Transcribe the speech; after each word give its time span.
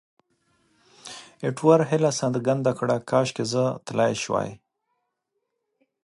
ایټور 1.43 1.79
هیله 1.89 2.11
څرګنده 2.19 2.71
کړه، 2.79 2.95
کاشکې 3.09 3.45
زه 3.53 3.63
تلای 3.85 4.13
شوای. 4.23 4.49